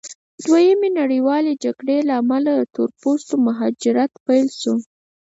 [0.37, 4.73] د دویمې نړیوالې جګړې له امله د تور پوستو مهاجرت پیل شو.